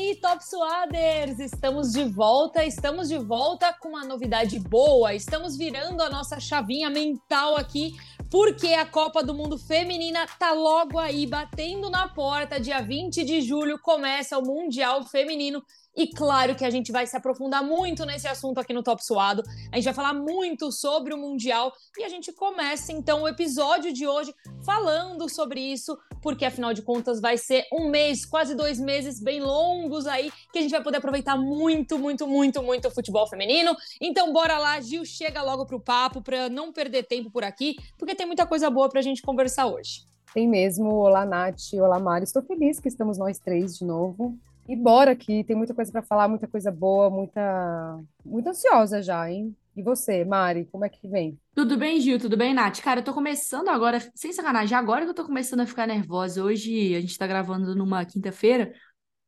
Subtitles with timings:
[0.00, 1.38] aí, Top Suaders!
[1.38, 5.14] Estamos de volta, estamos de volta com uma novidade boa.
[5.14, 7.94] Estamos virando a nossa chavinha mental aqui,
[8.30, 12.58] porque a Copa do Mundo Feminina tá logo aí, batendo na porta.
[12.58, 15.62] Dia 20 de julho começa o Mundial Feminino
[15.96, 19.42] e claro que a gente vai se aprofundar muito nesse assunto aqui no Top Suado.
[19.72, 23.92] A gente vai falar muito sobre o Mundial e a gente começa então o episódio
[23.92, 24.34] de hoje
[24.64, 29.40] falando sobre isso, porque afinal de contas vai ser um mês, quase dois meses bem
[29.40, 33.76] longos aí, que a gente vai poder aproveitar muito, muito, muito, muito o futebol feminino.
[34.00, 38.14] Então bora lá, Gil, chega logo pro papo para não perder tempo por aqui, porque
[38.14, 40.08] tem muita coisa boa pra gente conversar hoje.
[40.32, 40.94] Tem mesmo.
[40.94, 41.74] Olá, Nath.
[41.74, 42.24] Olá, Mari.
[42.24, 44.38] Estou feliz que estamos nós três de novo.
[44.70, 49.28] E bora que tem muita coisa para falar, muita coisa boa, muita muito ansiosa já,
[49.28, 49.52] hein?
[49.74, 51.36] E você, Mari, como é que vem?
[51.56, 52.20] Tudo bem, Gil?
[52.20, 52.80] Tudo bem, Nath?
[52.80, 56.44] Cara, eu tô começando agora, sem sacanagem, agora que eu tô começando a ficar nervosa.
[56.44, 58.72] Hoje a gente tá gravando numa quinta-feira,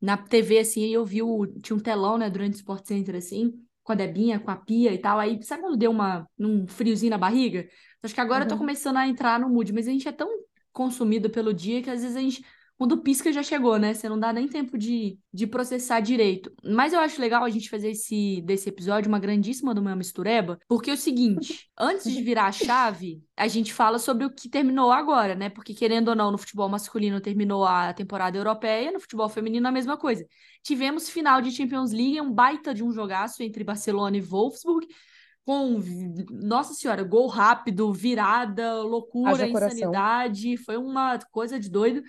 [0.01, 1.45] na TV, assim, eu vi o.
[1.61, 3.51] Tinha um telão, né, durante o Sport Center, assim,
[3.83, 5.19] com a Debinha, com a Pia e tal.
[5.19, 7.67] Aí, sabe quando deu uma, um friozinho na barriga?
[8.01, 8.45] Acho que agora uhum.
[8.45, 10.29] eu tô começando a entrar no mood, mas a gente é tão
[10.71, 12.45] consumido pelo dia que às vezes a gente
[12.83, 13.93] quando pisca já chegou, né?
[13.93, 16.51] Você não dá nem tempo de, de processar direito.
[16.61, 20.59] Mas eu acho legal a gente fazer esse, desse episódio uma grandíssima do meu mistureba,
[20.67, 24.49] porque é o seguinte, antes de virar a chave, a gente fala sobre o que
[24.49, 25.49] terminou agora, né?
[25.49, 29.71] Porque querendo ou não, no futebol masculino terminou a temporada europeia, no futebol feminino a
[29.71, 30.25] mesma coisa.
[30.61, 34.85] Tivemos final de Champions League, um baita de um jogaço entre Barcelona e Wolfsburg,
[35.45, 35.79] com,
[36.29, 42.03] nossa senhora, gol rápido, virada, loucura, insanidade, foi uma coisa de doido.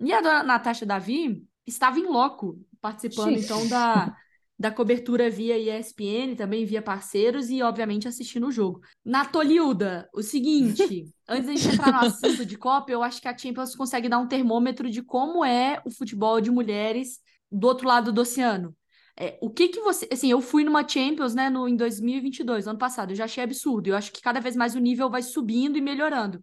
[0.00, 3.44] E a dona Natasha Davi estava em loco, participando Xiii.
[3.44, 4.16] então da,
[4.58, 8.82] da cobertura via ESPN, também via parceiros e, obviamente, assistindo o jogo.
[9.04, 13.36] Natoliuda, o seguinte, antes da gente entrar no assunto de Copa, eu acho que a
[13.36, 18.12] Champions consegue dar um termômetro de como é o futebol de mulheres do outro lado
[18.12, 18.76] do oceano.
[19.18, 20.08] É, o que que você...
[20.10, 23.88] Assim, eu fui numa Champions, né, no, em 2022, ano passado, eu já achei absurdo.
[23.88, 26.42] Eu acho que cada vez mais o nível vai subindo e melhorando.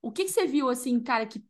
[0.00, 1.42] O que que você viu, assim, cara, que,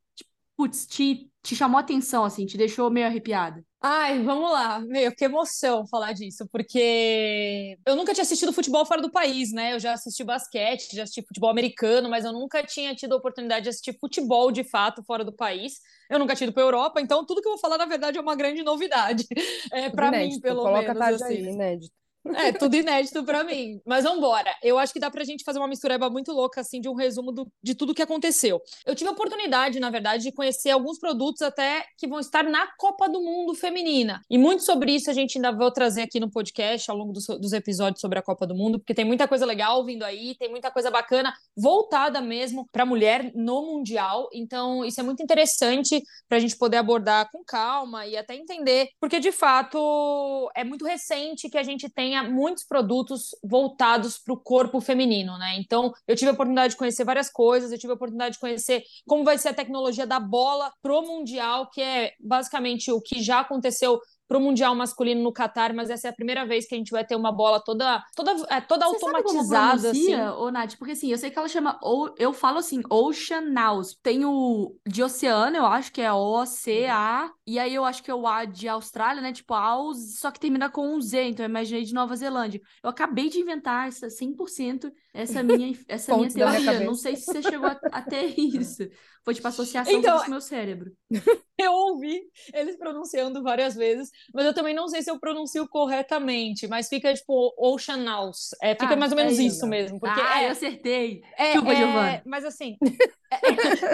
[0.58, 3.64] putz, te te chamou atenção, assim, te deixou meio arrepiada?
[3.80, 4.80] Ai, vamos lá.
[4.80, 9.72] Meu, que emoção falar disso, porque eu nunca tinha assistido futebol fora do país, né?
[9.72, 13.62] Eu já assisti basquete, já assisti futebol americano, mas eu nunca tinha tido a oportunidade
[13.62, 15.80] de assistir futebol de fato fora do país.
[16.10, 18.20] Eu nunca tinha ido para Europa, então tudo que eu vou falar, na verdade, é
[18.20, 19.24] uma grande novidade.
[19.72, 21.22] É, para mim, pelo Coloca menos.
[21.22, 21.34] Assim.
[21.34, 21.94] Aí, inédito.
[22.34, 23.80] É, tudo inédito para mim.
[23.86, 24.54] Mas vamos embora.
[24.62, 27.32] Eu acho que dá pra gente fazer uma mistureba muito louca, assim, de um resumo
[27.32, 28.60] do, de tudo que aconteceu.
[28.84, 32.66] Eu tive a oportunidade, na verdade, de conhecer alguns produtos até que vão estar na
[32.76, 34.20] Copa do Mundo Feminina.
[34.28, 37.26] E muito sobre isso a gente ainda vai trazer aqui no podcast ao longo dos,
[37.26, 40.50] dos episódios sobre a Copa do Mundo, porque tem muita coisa legal vindo aí, tem
[40.50, 44.28] muita coisa bacana voltada mesmo para mulher no Mundial.
[44.32, 48.88] Então, isso é muito interessante para a gente poder abordar com calma e até entender,
[49.00, 54.32] porque de fato é muito recente que a gente tenha tenha muitos produtos voltados para
[54.32, 55.58] o corpo feminino, né?
[55.58, 58.82] Então, eu tive a oportunidade de conhecer várias coisas, eu tive a oportunidade de conhecer
[59.06, 63.40] como vai ser a tecnologia da bola pro Mundial, que é basicamente o que já
[63.40, 66.78] aconteceu para o Mundial masculino no Catar, mas essa é a primeira vez que a
[66.78, 69.78] gente vai ter uma bola toda toda, é, toda Você automatizada.
[69.80, 70.38] Sabe como assim.
[70.38, 70.76] ô, Nath?
[70.76, 73.96] Porque assim, eu sei que ela chama, ou eu falo assim, Oceanaus.
[74.02, 78.14] Tem o de oceano, eu acho que é O-C-A, e aí eu acho que é
[78.14, 79.32] o A de Austrália, né?
[79.32, 82.60] Tipo, Aus, só que termina com um Z, então eu imaginei de Nova Zelândia.
[82.82, 86.60] Eu acabei de inventar essa 100% essa minha, essa minha teoria.
[86.60, 88.88] Minha Não sei se você chegou a, a ter isso.
[89.24, 90.92] Foi tipo associação então, com o meu cérebro.
[91.58, 92.22] eu ouvi
[92.54, 97.12] eles pronunciando várias vezes, mas eu também não sei se eu pronuncio corretamente, mas fica
[97.12, 98.50] tipo Oceanaus.
[98.62, 99.98] É, fica ah, mais ou menos é isso, mesmo.
[99.98, 101.20] Porque ah, é, eu acertei.
[101.36, 102.76] É, é, mas assim.
[103.30, 103.38] É,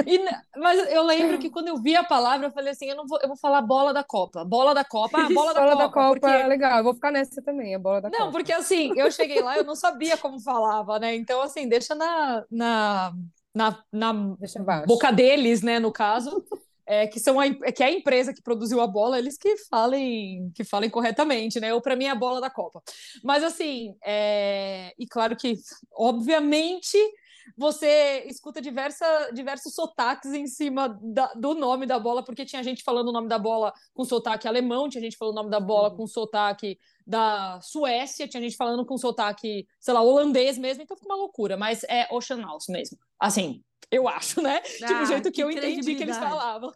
[0.06, 0.24] e,
[0.56, 3.18] mas eu lembro que quando eu vi a palavra, eu falei assim: eu não vou,
[3.20, 4.44] eu vou falar bola da Copa.
[4.44, 5.82] Bola da Copa, ah, bola da bola Copa.
[5.82, 6.36] da Copa porque...
[6.36, 8.24] é legal, eu vou ficar nessa também, a bola da não, Copa.
[8.26, 11.13] Não, porque assim, eu cheguei lá, eu não sabia como falava, né?
[11.14, 13.12] Então, assim, deixa na, na,
[13.54, 14.12] na, na
[14.86, 16.44] boca deles, né, no caso
[16.86, 20.50] é, que são a, que é a empresa que produziu a bola, eles que falem
[20.54, 21.72] que falem corretamente, né?
[21.72, 22.82] Ou para mim é a bola da Copa.
[23.22, 25.56] Mas assim, é, e claro que,
[25.92, 26.98] obviamente,
[27.56, 32.82] você escuta diversa, diversos sotaques em cima da, do nome da bola, porque tinha gente
[32.82, 35.90] falando o nome da bola com sotaque alemão, tinha gente falando o nome da bola
[35.90, 35.96] uhum.
[35.96, 41.08] com sotaque da Suécia, tinha gente falando com sotaque, sei lá, holandês mesmo, então fica
[41.08, 42.98] uma loucura, mas é Ocean House mesmo.
[43.18, 44.62] Assim, eu acho, né?
[44.82, 46.72] Ah, tipo, o jeito que, que eu entendi que eles falavam.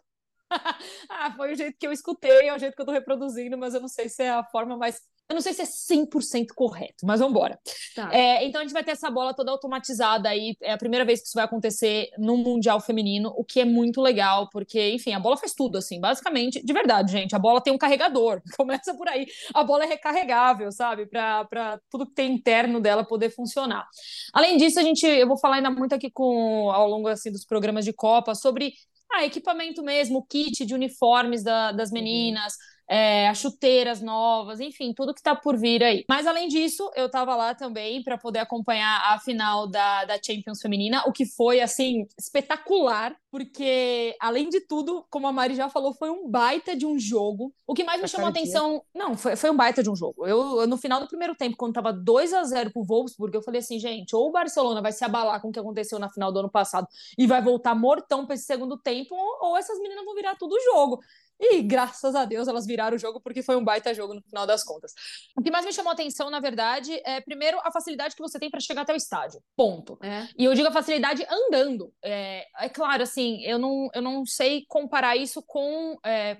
[1.09, 3.73] ah, foi o jeito que eu escutei, é o jeito que eu tô reproduzindo, mas
[3.73, 7.05] eu não sei se é a forma mais Eu não sei se é 100% correto,
[7.05, 7.59] mas vamos embora.
[7.95, 8.11] Tá.
[8.11, 10.57] É, então a gente vai ter essa bola toda automatizada aí.
[10.59, 14.01] É a primeira vez que isso vai acontecer no Mundial Feminino, o que é muito
[14.01, 17.35] legal, porque, enfim, a bola faz tudo, assim, basicamente, de verdade, gente.
[17.35, 19.27] A bola tem um carregador, começa por aí.
[19.53, 21.05] A bola é recarregável, sabe?
[21.05, 23.87] Para tudo que tem interno dela poder funcionar.
[24.33, 27.45] Além disso, a gente, eu vou falar ainda muito aqui com ao longo assim, dos
[27.45, 28.73] programas de Copa sobre
[29.11, 31.93] ah, equipamento mesmo, kit de uniformes da, das uhum.
[31.93, 32.53] meninas.
[32.53, 36.03] Uhum é, as chuteiras novas, enfim, tudo que está por vir aí.
[36.09, 40.59] Mas além disso, eu estava lá também para poder acompanhar a final da, da Champions
[40.59, 45.93] Feminina, o que foi assim espetacular, porque além de tudo, como a Mari já falou,
[45.93, 47.53] foi um baita de um jogo.
[47.67, 50.25] O que mais me chamou a atenção, não, foi, foi um baita de um jogo.
[50.25, 53.59] Eu, no final do primeiro tempo, quando estava 2 a 0 pro Wolfsburg, eu falei
[53.59, 56.39] assim, gente, ou o Barcelona vai se abalar com o que aconteceu na final do
[56.39, 60.15] ano passado e vai voltar mortão para esse segundo tempo, ou, ou essas meninas vão
[60.15, 60.99] virar tudo jogo.
[61.39, 64.45] E graças a Deus elas viraram o jogo porque foi um baita jogo no final
[64.45, 64.93] das contas.
[65.37, 68.37] O que mais me chamou a atenção, na verdade, é primeiro a facilidade que você
[68.37, 69.41] tem para chegar até o estádio.
[69.55, 69.97] Ponto.
[70.03, 70.27] É.
[70.37, 71.93] E eu digo a facilidade andando.
[72.03, 76.37] É, é, claro, assim, eu não, eu não sei comparar isso com, é,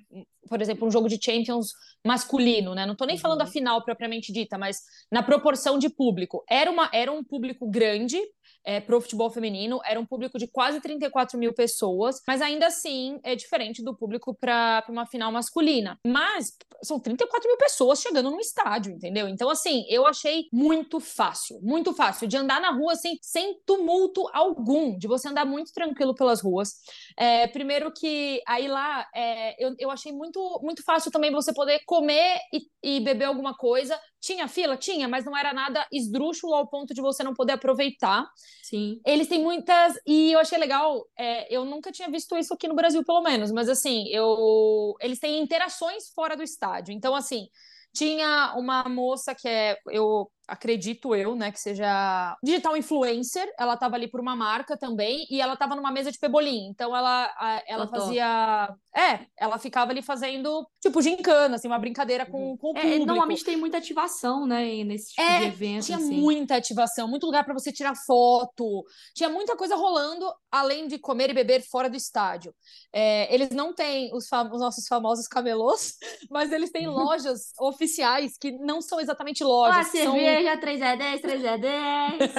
[0.49, 1.69] por exemplo, um jogo de Champions
[2.05, 2.85] masculino, né?
[2.85, 3.21] Não tô nem uhum.
[3.21, 4.81] falando da final propriamente dita, mas
[5.11, 6.43] na proporção de público.
[6.49, 8.19] Era, uma, era um público grande,
[8.65, 9.79] é, para o futebol feminino.
[9.85, 14.35] Era um público de quase 34 mil pessoas, mas ainda assim é diferente do público
[14.35, 15.97] para uma final masculina.
[16.05, 19.27] Mas são 34 mil pessoas chegando no estádio, entendeu?
[19.27, 24.27] Então, assim, eu achei muito fácil, muito fácil de andar na rua assim, sem tumulto
[24.33, 26.75] algum, de você andar muito tranquilo pelas ruas.
[27.17, 31.81] É, primeiro que aí lá é, eu, eu achei muito, muito fácil também você poder
[31.85, 33.99] comer e, e beber alguma coisa.
[34.21, 34.75] Tinha fila?
[34.75, 38.25] Tinha, mas não era nada esdrúxulo ao ponto de você não poder aproveitar.
[38.63, 38.99] Sim.
[39.05, 39.95] Eles têm muitas.
[40.05, 43.51] E eu achei legal, é, eu nunca tinha visto isso aqui no Brasil, pelo menos,
[43.51, 46.93] mas assim, eu eles têm interações fora do estádio.
[46.93, 47.47] Então, assim,
[47.93, 49.77] tinha uma moça que é.
[49.87, 53.51] Eu acredito eu, né, que seja digital influencer.
[53.57, 56.67] Ela estava ali por uma marca também e ela estava numa mesa de pebolim.
[56.69, 62.51] Então ela ela fazia, é, ela ficava ali fazendo tipo gincana, assim, uma brincadeira com,
[62.51, 62.57] uhum.
[62.57, 63.05] com o é, público.
[63.05, 65.85] Normalmente tem muita ativação, né, nesse tipo é, de evento.
[65.85, 66.15] Tinha assim.
[66.15, 68.83] muita ativação, muito lugar para você tirar foto.
[69.13, 72.53] Tinha muita coisa rolando além de comer e beber fora do estádio.
[72.91, 75.95] É, eles não têm os, os, nossos famosos camelôs,
[76.29, 79.87] mas eles têm lojas oficiais que não são exatamente lojas.
[79.87, 82.35] Ah, são cerveja, 3 é 10, 3 é 10.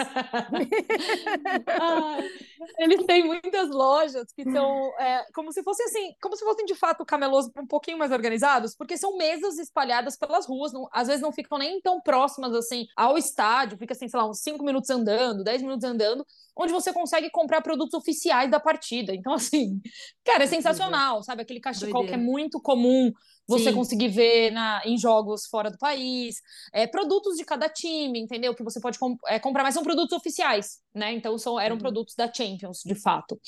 [1.81, 2.19] ah,
[2.79, 6.75] eles têm muitas lojas que são é, como se fossem assim, como se fossem de
[6.75, 11.23] fato camelôs um pouquinho mais organizados, porque são mesas espalhadas pelas ruas, não, às vezes
[11.23, 14.91] não ficam nem tão próximas assim ao estádio, fica assim, sei lá, uns 5 minutos
[14.91, 16.25] andando, 10 minutos andando,
[16.57, 19.15] onde você consegue comprar produtos oficiais da partida.
[19.15, 19.81] Então, assim,
[20.25, 21.43] cara, é sensacional, sabe?
[21.43, 22.19] Aquele cachecol Doideira.
[22.19, 23.13] que é muito comum
[23.51, 23.75] você Sim.
[23.75, 26.37] conseguir ver na, em jogos fora do país,
[26.73, 28.55] é, produtos de cada time, entendeu?
[28.55, 31.13] Que você pode comp é, comprar, mas são produtos oficiais, né?
[31.13, 31.81] Então são, eram uhum.
[31.81, 33.39] produtos da Champions, de fato.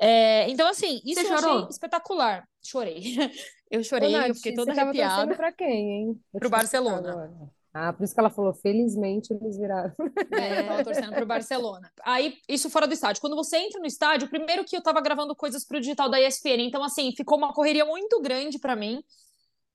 [0.00, 1.58] É, então, assim, isso você eu chorou?
[1.58, 2.48] achei espetacular.
[2.62, 3.02] Chorei.
[3.70, 5.36] Eu chorei, Ô, Nath, eu fiquei toda você arrepiada.
[5.36, 6.20] Pra quem, hein?
[6.32, 7.28] Pro Barcelona.
[7.74, 9.92] Ah, por isso que ela falou, felizmente eles viraram.
[10.32, 11.92] É, eu tava torcendo pro Barcelona.
[12.02, 13.20] Aí, isso fora do estádio.
[13.20, 16.62] Quando você entra no estádio, primeiro que eu tava gravando coisas pro digital da ESPN,
[16.62, 19.02] então, assim, ficou uma correria muito grande para mim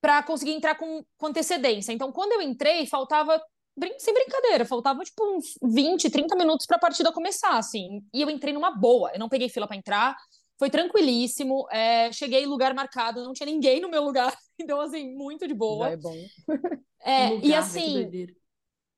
[0.03, 1.93] para conseguir entrar com, com antecedência.
[1.93, 3.41] Então, quando eu entrei, faltava
[3.97, 8.03] sem brincadeira, faltava tipo uns 20, 30 minutos para a partida começar, assim.
[8.13, 10.17] E eu entrei numa boa, eu não peguei fila para entrar,
[10.59, 11.65] foi tranquilíssimo.
[11.71, 15.53] É, cheguei em lugar marcado, não tinha ninguém no meu lugar, então, assim, muito de
[15.53, 15.87] boa.
[15.87, 16.17] Já é bom.
[16.99, 18.27] É, lugar, e assim,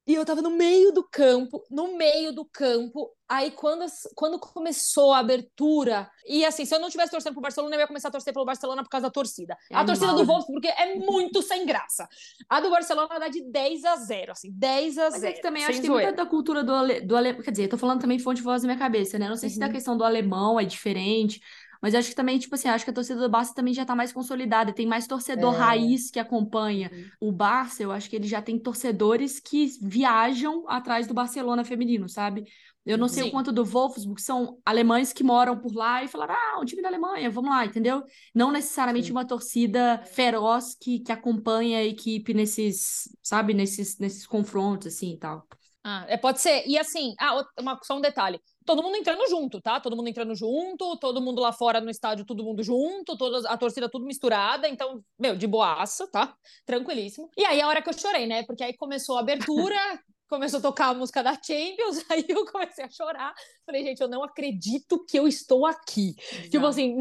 [0.08, 3.12] e eu tava no meio do campo, no meio do campo.
[3.28, 3.84] Aí quando,
[4.14, 7.88] quando começou a abertura, e assim, se eu não tivesse torcendo pro Barcelona, eu ia
[7.88, 9.58] começar a torcer pelo Barcelona por causa da torcida.
[9.72, 10.18] É a torcida mal.
[10.18, 12.08] do Wolfsburg, porque é muito sem graça.
[12.48, 15.12] A do Barcelona dá de 10 a 0, assim, 10 a 0.
[15.14, 17.42] Mas é que também acho que tem muita da cultura do, ale, do alemão.
[17.42, 19.28] Quer dizer, eu tô falando também fonte de voz na minha cabeça, né?
[19.28, 19.54] Não sei uhum.
[19.54, 21.42] se da questão do alemão é diferente.
[21.86, 23.86] Mas eu acho que também, tipo assim, acho que a torcida do Barça também já
[23.86, 25.58] tá mais consolidada, tem mais torcedor é.
[25.60, 26.90] raiz que acompanha.
[26.92, 27.30] Uhum.
[27.30, 32.10] O Barça, eu acho que ele já tem torcedores que viajam atrás do Barcelona feminino,
[32.10, 32.44] sabe?
[32.84, 33.30] Eu não sei Sim.
[33.30, 36.82] o quanto do Wolfsburg são alemães que moram por lá e falaram, ah, um time
[36.82, 38.04] da Alemanha, vamos lá, entendeu?
[38.34, 39.12] Não necessariamente Sim.
[39.12, 45.20] uma torcida feroz que, que acompanha a equipe nesses, sabe, nesses, nesses confrontos, assim, e
[45.20, 45.48] tal.
[45.84, 46.64] Ah, é, pode ser.
[46.66, 49.80] E assim, ah, uma, só um detalhe todo mundo entrando junto, tá?
[49.80, 53.58] Todo mundo entrando junto, todo mundo lá fora no estádio, todo mundo junto, toda a
[53.58, 56.36] torcida tudo misturada, então, meu, de boaça, tá?
[56.66, 57.30] Tranquilíssimo.
[57.38, 58.44] E aí a hora que eu chorei, né?
[58.44, 59.78] Porque aí começou a abertura,
[60.28, 63.34] começou a tocar a música da Champions, aí eu comecei a chorar.
[63.66, 66.16] Falei, gente, eu não acredito que eu estou aqui.
[66.32, 66.50] Exato.
[66.50, 66.96] Tipo assim,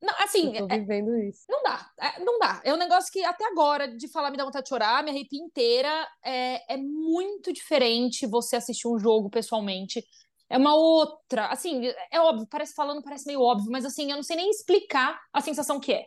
[0.00, 0.56] não, assim.
[0.56, 1.44] Eu tô é, vivendo é, isso.
[1.48, 2.60] Não dá, é, não dá.
[2.64, 5.42] É um negócio que até agora, de falar, me dá vontade de chorar, me arrepia
[5.42, 6.08] inteira.
[6.24, 10.04] É, é muito diferente você assistir um jogo pessoalmente.
[10.50, 11.46] É uma outra.
[11.46, 15.20] Assim, é óbvio, parece falando, parece meio óbvio, mas assim, eu não sei nem explicar
[15.32, 16.06] a sensação que é.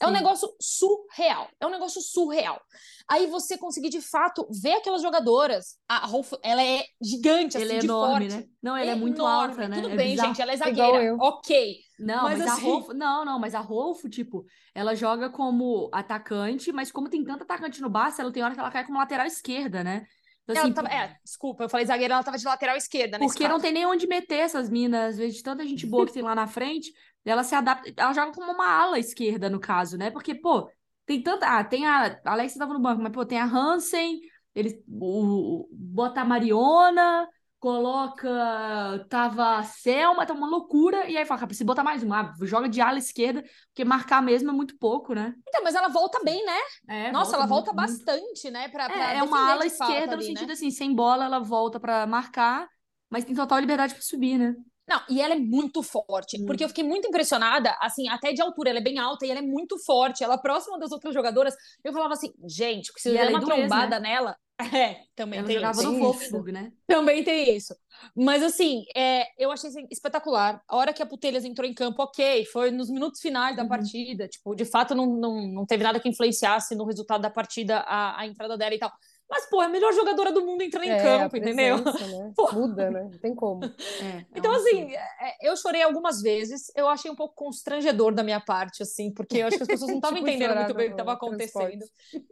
[0.00, 1.48] É um negócio surreal.
[1.60, 2.58] É um negócio surreal.
[3.06, 5.76] Aí você conseguir de fato ver aquelas jogadoras.
[5.86, 8.46] A Rolf, ela é gigante, ela assim, é de enorme, forte.
[8.46, 8.48] né?
[8.62, 9.50] Não, ela é, é muito enorme.
[9.50, 9.76] alta, né?
[9.76, 10.28] Tudo é bem, bizarro.
[10.28, 11.16] gente, ela é zagueira.
[11.20, 11.76] Ok.
[11.98, 12.60] Não, mas, mas assim...
[12.60, 17.22] a Rolf, não, não, mas a Rolf, tipo, ela joga como atacante, mas como tem
[17.22, 20.06] tanto atacante no Barça, ela tem hora que ela cai como lateral esquerda, né?
[20.48, 23.60] Então, assim, tava, é, desculpa, eu falei zagueira, ela tava de lateral esquerda, Porque não
[23.60, 26.34] tem nem onde meter essas minas, às vezes, de tanta gente boa que tem lá
[26.34, 26.92] na frente,
[27.24, 30.10] ela se adapta, ela joga como uma ala esquerda, no caso, né?
[30.10, 30.70] Porque, pô,
[31.06, 31.46] tem tanta.
[31.46, 32.20] Ah, tem a.
[32.24, 34.20] A Alexa tava no banco, mas, pô, tem a Hansen,
[34.54, 37.28] ele o, bota a Mariona,
[37.60, 39.06] coloca.
[39.08, 42.32] Tava a Selma, tá uma loucura, e aí fala, precisa botar mais uma.
[42.42, 45.34] Joga de ala esquerda, porque marcar mesmo é muito pouco, né?
[45.46, 46.58] Então, mas ela volta bem, né?
[46.88, 48.52] É, Nossa, volta ela volta muito, bastante, muito.
[48.52, 48.68] né?
[48.68, 50.54] Pra, pra é, é uma ala esquerda ali, no sentido né?
[50.54, 52.66] assim, sem bola, ela volta para marcar,
[53.10, 54.56] mas tem total liberdade para subir, né?
[54.88, 58.70] Não, e ela é muito forte, porque eu fiquei muito impressionada, assim, até de altura,
[58.70, 61.54] ela é bem alta e ela é muito forte, ela é próxima das outras jogadoras.
[61.84, 64.08] Eu falava assim, gente, se der uma é trombada né?
[64.08, 64.36] nela.
[64.74, 65.92] É, também ela tem jogava isso.
[65.92, 66.72] no Wolfsburg, né?
[66.86, 67.74] Também tem isso.
[68.16, 70.62] Mas assim, é, eu achei assim, espetacular.
[70.68, 73.68] A hora que a Putelhas entrou em campo, ok, foi nos minutos finais da uhum.
[73.68, 74.28] partida.
[74.28, 78.20] Tipo, de fato, não, não, não teve nada que influenciasse no resultado da partida a,
[78.20, 78.92] a entrada dela e tal.
[79.30, 81.78] Mas, pô, é a melhor jogadora do mundo entrando é, em campo, entendeu?
[81.78, 81.92] Né?
[82.52, 83.02] Muda, né?
[83.04, 83.64] Não tem como.
[83.64, 86.72] É, é então, assim, é, eu chorei algumas vezes.
[86.74, 89.90] Eu achei um pouco constrangedor da minha parte, assim, porque eu acho que as pessoas
[89.90, 91.84] não estavam tipo, entendendo muito bem o que estava acontecendo.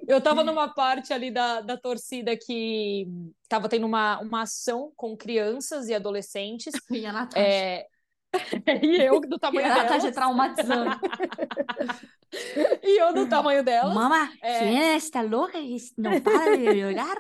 [0.09, 3.07] Eu estava numa parte ali da, da torcida que
[3.45, 6.75] estava tendo uma, uma ação com crianças e adolescentes.
[6.91, 7.47] E a Natasha.
[7.47, 7.87] É,
[8.83, 9.85] e eu do tamanho dela.
[9.85, 10.91] Ela tá traumatizando.
[12.83, 13.95] e eu do tamanho dela.
[13.95, 14.59] Mama, é...
[14.59, 17.17] ¿quién está louca e não para de olhar?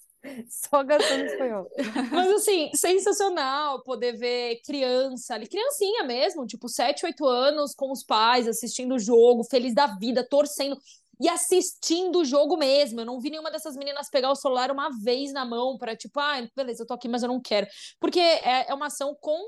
[0.50, 1.70] Só gastando espanhol.
[2.12, 8.04] Mas assim, sensacional poder ver criança ali, criancinha mesmo, tipo 7, 8 anos, com os
[8.04, 10.78] pais, assistindo o jogo, feliz da vida, torcendo
[11.20, 13.02] e assistindo o jogo mesmo.
[13.02, 16.20] Eu não vi nenhuma dessas meninas pegar o celular uma vez na mão para tipo,
[16.20, 17.68] ah, beleza, eu tô aqui, mas eu não quero.
[18.00, 19.40] Porque é, é uma ação com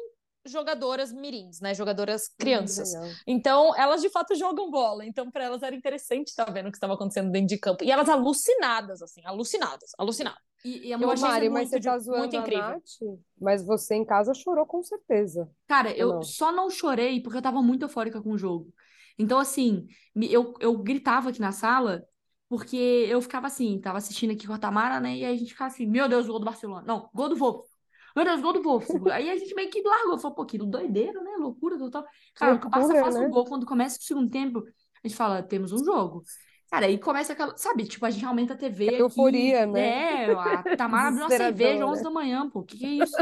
[0.45, 1.73] jogadoras mirins, né?
[1.73, 2.93] Jogadoras hum, crianças.
[2.95, 5.05] Hum, então, elas de fato jogam bola.
[5.05, 7.83] Então, para elas era interessante estar vendo o que estava acontecendo dentro de campo.
[7.83, 10.41] E elas alucinadas, assim, alucinadas, alucinadas.
[10.63, 12.69] E, e a eu achei Mari, mas você tá zoando muito incrível.
[12.69, 15.49] Nath, mas você em casa chorou com certeza.
[15.67, 16.21] Cara, eu não?
[16.21, 18.73] só não chorei porque eu tava muito eufórica com o jogo.
[19.19, 19.85] Então, assim,
[20.15, 22.01] eu, eu gritava aqui na sala,
[22.47, 25.17] porque eu ficava assim, tava assistindo aqui com a Tamara, né?
[25.17, 26.85] E aí a gente ficava assim, meu Deus, gol do Barcelona.
[26.87, 27.67] Não, gol do Wolf.
[28.15, 28.87] Meu Deus, gol do Wolf.
[29.11, 31.31] aí a gente meio que largou, falou, pô, que doideira, né?
[31.37, 32.05] Loucura total.
[32.33, 33.27] Cara, o Barça faz um né?
[33.27, 34.63] gol, quando começa o segundo tempo,
[35.03, 36.23] a gente fala, temos um jogo.
[36.71, 38.87] Cara, aí começa aquela, sabe, tipo, a gente aumenta a TV.
[38.87, 40.29] É euforia, né?
[40.29, 43.03] É, a Tamara abriu uma cerveja às 11 da manhã, pô, o que, que é
[43.03, 43.17] isso?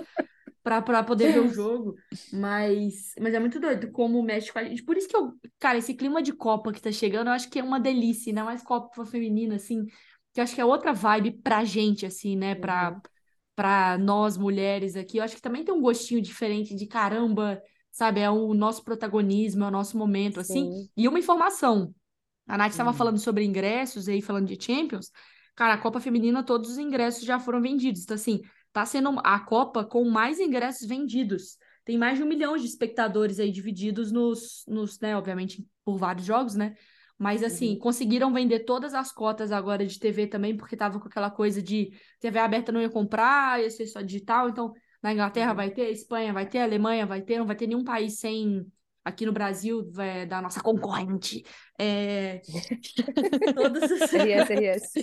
[0.82, 1.96] Pra poder ver o jogo.
[2.34, 4.84] Mas, mas é muito doido como a gente.
[4.84, 7.60] Por isso que eu, cara, esse clima de Copa que tá chegando, eu acho que
[7.60, 9.86] é uma delícia, ainda mais Copa feminina, assim,
[10.34, 12.54] que eu acho que é outra vibe pra gente, assim, né?
[12.56, 13.02] Pra, uhum.
[13.56, 15.18] pra nós mulheres aqui.
[15.18, 18.20] Eu acho que também tem um gostinho diferente de caramba, sabe?
[18.20, 20.72] É o nosso protagonismo, é o nosso momento, assim.
[20.72, 20.90] Sim.
[20.96, 21.94] E uma informação.
[22.48, 22.96] A Nath estava uhum.
[22.96, 25.12] falando sobre ingressos aí, falando de Champions.
[25.56, 28.04] Cara, a Copa Feminina, todos os ingressos já foram vendidos.
[28.04, 28.42] Então, assim,
[28.78, 31.58] Tá sendo a Copa com mais ingressos vendidos.
[31.84, 36.28] Tem mais de um milhão de espectadores aí divididos nos, nos né, obviamente, por vários
[36.28, 36.76] jogos, né?
[37.18, 37.80] Mas assim, uhum.
[37.80, 41.90] conseguiram vender todas as cotas agora de TV também, porque tava com aquela coisa de
[42.20, 44.48] TV aberta não ia comprar, ia ser só digital.
[44.48, 45.58] Então, na Inglaterra uhum.
[45.58, 48.64] vai ter, Espanha vai ter, Alemanha vai ter, não vai ter nenhum país sem
[49.08, 51.44] aqui no Brasil é, da nossa concorrente.
[51.80, 52.42] É...
[53.56, 54.02] Todos os...
[54.02, 54.94] RS, RS.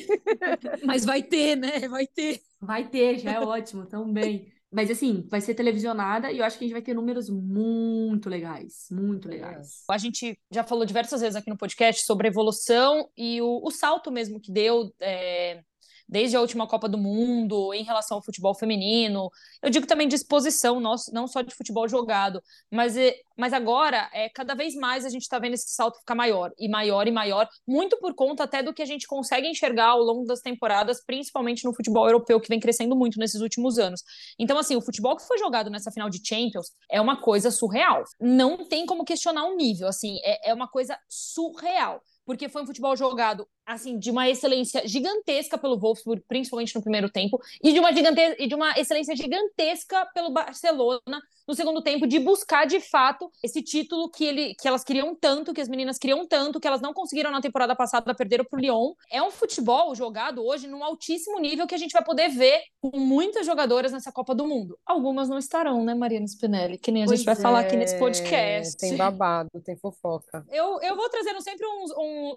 [0.85, 1.89] Mas vai ter, né?
[1.89, 2.41] Vai ter.
[2.61, 4.53] Vai ter, já é ótimo, também.
[4.71, 8.29] Mas assim, vai ser televisionada e eu acho que a gente vai ter números muito
[8.29, 9.85] legais, muito legais.
[9.89, 13.71] A gente já falou diversas vezes aqui no podcast sobre a evolução e o, o
[13.71, 15.63] salto mesmo que deu é,
[16.09, 19.31] desde a última Copa do Mundo em relação ao futebol feminino.
[19.63, 24.55] Eu digo também disposição, não só de futebol jogado, mas é, mas agora, é, cada
[24.55, 27.99] vez mais a gente está vendo esse salto ficar maior, e maior, e maior, muito
[27.99, 31.75] por conta até do que a gente consegue enxergar ao longo das temporadas, principalmente no
[31.75, 34.03] futebol europeu, que vem crescendo muito nesses últimos anos.
[34.39, 38.05] Então, assim, o futebol que foi jogado nessa final de Champions é uma coisa surreal.
[38.21, 42.67] Não tem como questionar o nível, assim, é, é uma coisa surreal porque foi um
[42.67, 47.79] futebol jogado assim de uma excelência gigantesca pelo Wolfsburg, principalmente no primeiro tempo, e de
[47.79, 48.21] uma gigante...
[48.39, 53.63] e de uma excelência gigantesca pelo Barcelona no segundo tempo de buscar de fato esse
[53.63, 56.93] título que ele que elas queriam tanto, que as meninas queriam tanto, que elas não
[56.93, 58.93] conseguiram na temporada passada, perderam pro Lyon.
[59.11, 62.99] É um futebol jogado hoje num altíssimo nível que a gente vai poder ver com
[62.99, 64.79] muitas jogadoras nessa Copa do Mundo.
[64.87, 67.79] Algumas não estarão, né, Mariana Spinelli, que nem a Pois gente vai falar aqui é,
[67.79, 68.77] nesse podcast.
[68.77, 70.45] tem babado, tem fofoca.
[70.51, 71.91] Eu, eu vou trazendo sempre uns,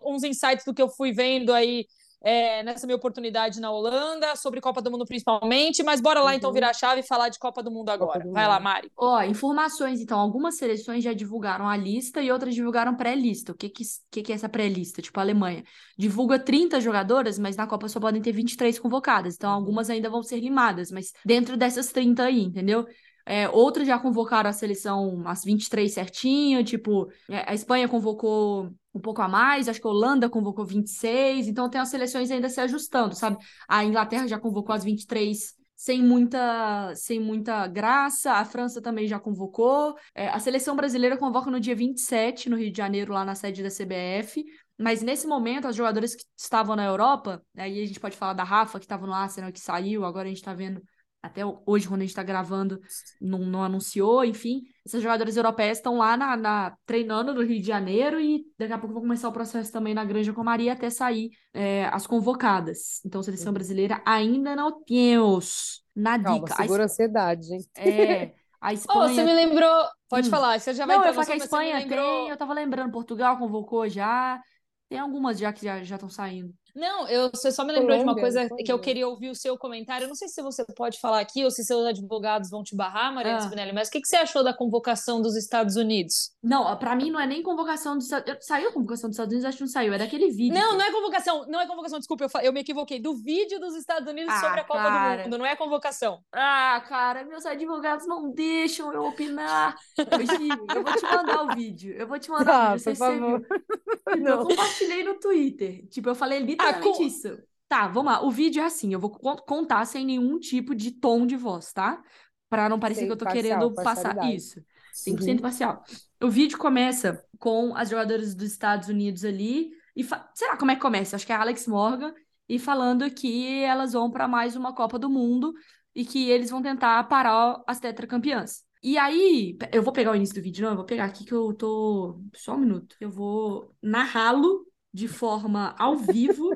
[0.04, 1.86] uns insights do que eu fui vendo aí
[2.22, 6.50] é, nessa minha oportunidade na Holanda, sobre Copa do Mundo principalmente, mas bora lá então
[6.50, 6.54] Uhum.
[6.54, 8.26] virar a chave e falar de Copa do Mundo agora.
[8.26, 8.64] do Vai lá, Mundo.
[8.64, 8.92] Mari.
[8.98, 10.20] Ó, informações, então.
[10.20, 13.52] Algumas seleções já divulgaram a lista e outras divulgaram pré-lista.
[13.52, 15.02] O que que, que que é essa pré-lista?
[15.02, 15.64] Tipo, a Alemanha
[15.98, 19.36] divulga 30 jogadoras, mas na Copa só podem ter 23 convocadas.
[19.36, 19.56] Então, Uhum.
[19.56, 22.86] algumas ainda vão ser limadas, mas dentro dessas 30 aí, entendeu?
[23.27, 29.00] É, outras já convocaram a seleção as 23 certinho, tipo, é, a Espanha convocou um
[29.01, 32.62] pouco a mais, acho que a Holanda convocou 26, então tem as seleções ainda se
[32.62, 33.38] ajustando, sabe?
[33.67, 38.34] A Inglaterra já convocou as 23 sem muita, sem muita graça.
[38.34, 39.96] A França também já convocou.
[40.15, 43.62] É, a seleção brasileira convoca no dia 27, no Rio de Janeiro, lá na sede
[43.62, 44.43] da CBF.
[44.77, 48.43] Mas nesse momento, as jogadoras que estavam na Europa, aí a gente pode falar da
[48.43, 50.81] Rafa, que estava no Arsenal, que saiu, agora a gente está vendo,
[51.22, 52.80] até hoje, quando a gente está gravando,
[53.20, 54.62] não, não anunciou, enfim.
[54.86, 58.78] Essas jogadoras europeias estão lá na, na- treinando no Rio de Janeiro e daqui a
[58.78, 63.02] pouco vão começar o processo também na Granja Comaria até sair é, as convocadas.
[63.06, 63.54] Então, seleção Uhum.
[63.56, 65.84] brasileira ainda não temos.
[65.96, 66.56] Na Calma, dica.
[66.56, 67.62] Segura a ansiedade, hein?
[67.76, 69.10] é, a Oh, Espanha.
[69.10, 69.86] você me lembrou.
[70.08, 70.32] Pode Hum.
[70.32, 72.92] falar, você já vai Não, eu falar que a Espanha lembrou- tem, eu tava lembrando,
[72.92, 74.42] Portugal convocou já.
[74.90, 76.54] Tem algumas já que já estão saindo.
[76.77, 79.57] Não, eu, você só me lembrou de uma coisa que eu queria ouvir o seu
[79.57, 80.05] comentário.
[80.05, 83.12] Eu não sei se você pode falar aqui ou se seus advogados vão te barrar,
[83.13, 83.41] Mariana Ah.
[83.41, 86.31] Spinelli, mas o que, que você achou da convocação dos Estados Unidos?
[86.43, 88.46] Não, pra mim não é nem convocação dos Estados Unidos.
[88.46, 89.46] Saiu a convocação dos Estados Unidos?
[89.50, 89.93] Acho que não saiu.
[89.93, 90.53] É daquele vídeo.
[90.53, 93.00] Não, não é convocação, não é convocação, desculpa, eu, eu me equivoquei.
[93.00, 95.17] Do vídeo dos Estados Unidos Ah, sobre a Copa cara.
[95.17, 96.19] do Mundo, não é convocação.
[96.31, 99.75] Ah, cara, meus advogados não deixam eu opinar.
[99.98, 101.93] Eu vou te mandar o vídeo.
[101.98, 102.72] Eu vou te mandar o Tá, vídeo.
[102.72, 103.39] Não sei por você favor.
[103.39, 104.27] viu.
[104.27, 105.86] Eu compartilhei no Twitter.
[105.89, 107.38] Tipo, eu falei literalmente com- isso.
[107.68, 108.24] Tá, vamos lá.
[108.26, 111.74] O vídeo é assim, eu vou con- contar sem nenhum tipo de tom de voz,
[111.74, 112.02] tá?
[112.50, 114.62] Pra não parecer Sem que eu tô parcial, querendo passar isso.
[114.94, 115.42] 100% Uhum.
[115.42, 115.84] parcial.
[116.24, 120.30] O vídeo começa com as jogadoras dos Estados Unidos ali e fa...
[120.34, 122.14] sei lá como é que começa, acho que é a Alex Morgan
[122.48, 125.53] e falando que elas vão pra mais uma Copa do Mundo
[125.94, 128.64] e que eles vão tentar parar as tetracampeãs.
[128.82, 131.34] E aí, eu vou pegar o início do vídeo, não, eu vou pegar aqui que
[131.34, 132.22] eu tô.
[132.36, 132.96] Só um minuto.
[133.01, 134.66] Eu vou narrá-lo
[134.98, 136.50] de forma ao vivo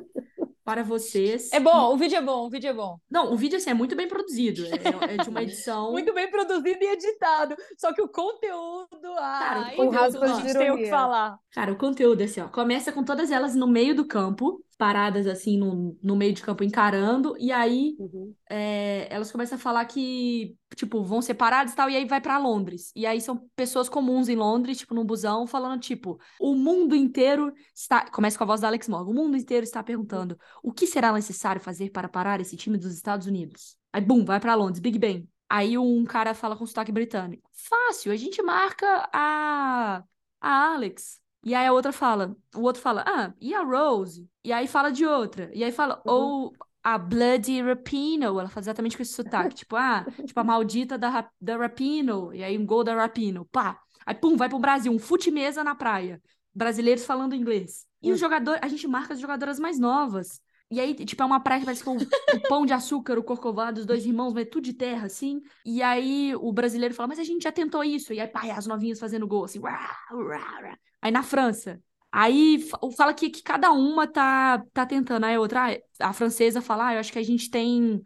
[0.66, 1.54] para vocês.
[1.54, 2.98] É bom, o vídeo é bom, o vídeo é bom.
[3.08, 4.66] Não, o vídeo assim, é muito bem produzido.
[4.66, 5.92] É, é de uma edição.
[5.92, 7.56] Muito bem produzido e editado.
[7.78, 8.88] Só que o conteúdo.
[9.16, 11.38] Cara, ai, com Deus, a gente tem o que falar.
[11.52, 12.48] Cara, o conteúdo é assim, ó.
[12.48, 16.64] Começa com todas elas no meio do campo, paradas assim no, no meio de campo
[16.64, 18.34] encarando, e aí Uhum.
[18.50, 22.40] é, elas começam a falar que, tipo, vão separadas e tal, e aí vai pra
[22.40, 22.92] Londres.
[22.96, 27.54] E aí são pessoas comuns em Londres, tipo, num busão, falando, tipo, o mundo inteiro
[27.76, 28.10] está.
[28.10, 29.12] Começa com a voz da Alex Morgan.
[29.12, 32.92] O mundo inteiro está perguntando o que será necessário fazer para parar esse time dos
[32.96, 33.78] Estados Unidos.
[33.94, 35.30] Aí, bum, vai pra Londres, Big Ben.
[35.48, 37.48] Aí um cara fala com sotaque britânico.
[37.54, 40.04] Fácil, a gente marca a,
[40.42, 41.21] a Alex.
[41.44, 44.30] E aí a outra fala, o outro fala, ah, e a Rose?
[44.44, 45.50] E aí fala de outra.
[45.54, 46.14] E aí fala, Uhum.
[46.14, 48.40] ou a Bloody Rapino.
[48.40, 49.56] Ela faz exatamente com esse sotaque.
[49.56, 52.34] tipo, ah, tipo a maldita da, da Rapino.
[52.34, 53.46] E aí um gol da Rapino.
[53.52, 53.80] Pá.
[54.06, 54.92] Aí, pum, vai pro Brasil.
[54.92, 56.22] Um fute-mesa na praia.
[56.54, 57.86] Brasileiros falando inglês.
[58.02, 58.18] E o Hum.
[58.18, 60.40] jogador, a gente marca as jogadoras mais novas.
[60.70, 63.24] E aí, tipo, é uma praia que parece que o, o pão de açúcar, o
[63.24, 65.42] corcovado, os dois irmãos, mas tudo de terra, assim.
[65.66, 68.14] E aí o brasileiro fala, mas a gente já tentou isso.
[68.14, 69.60] E aí, pai, as novinhas fazendo gol, assim.
[69.60, 70.78] Uá, uá, uá.
[71.02, 71.82] Aí na França.
[72.12, 75.26] Aí fa- fala que, que cada uma tá, tá tentando.
[75.26, 78.02] Aí outra, a francesa fala, ah, eu acho que a gente tem.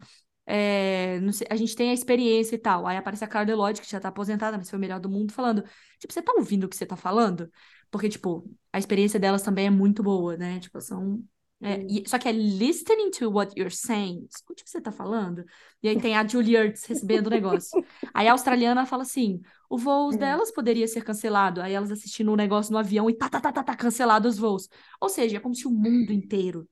[0.46, 2.86] é, sei, a gente tem a experiência e tal.
[2.86, 5.32] Aí aparece a Carla Delotti, que já tá aposentada, mas foi o melhor do mundo,
[5.32, 5.62] falando:
[5.98, 7.50] Tipo, você tá ouvindo o que você tá falando?
[7.90, 10.60] Porque, tipo, a experiência delas também é muito boa, né?
[10.60, 11.22] Tipo, são.
[11.62, 11.88] É, Hum.
[11.88, 14.26] e- só que é listening to what you're saying.
[14.30, 15.44] Escute o que você tá falando.
[15.82, 17.78] E aí tem a Julie Ertz recebendo o negócio.
[18.14, 20.16] Aí a australiana fala assim: o voo Hum.
[20.16, 21.60] delas poderia ser cancelado.
[21.62, 24.38] Aí elas assistindo o negócio no avião e tá, tá, tá, tá, tá, cancelado os
[24.38, 24.68] voos.
[25.00, 26.68] Ou seja, é como se o mundo inteiro.